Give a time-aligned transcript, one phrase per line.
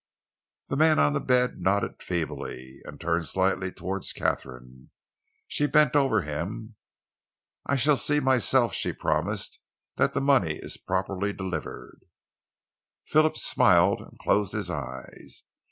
[0.69, 4.89] The man on the bed nodded feebly and turned slightly towards Katharine.
[5.47, 6.73] She bent over him.
[7.67, 9.59] "I shall see myself," she promised,
[9.97, 11.99] "that the money is properly delivered."
[13.05, 15.43] Phillips smiled and closed his eyes.